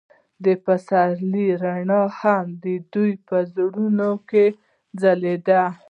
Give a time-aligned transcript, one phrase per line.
[0.43, 4.45] د پسرلی رڼا هم د دوی په زړونو کې
[5.01, 5.63] ځلېده.